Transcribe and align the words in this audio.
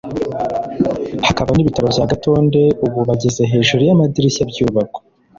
hakaba 1.27 1.51
n’ibitaro 1.53 1.87
bya 1.93 2.05
Gatonde 2.11 2.61
ubu 2.85 2.99
bageze 3.09 3.41
hejuru 3.51 3.81
y’amadirishya 3.83 4.43
byubakwa 4.51 4.99